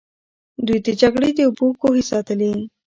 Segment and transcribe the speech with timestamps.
[0.65, 2.51] دوی د جګړې د اوبو کوهي ساتلې.